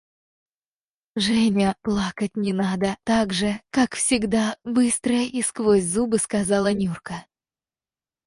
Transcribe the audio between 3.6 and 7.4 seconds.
как всегда, быстро и сквозь зубы сказала Нюрка.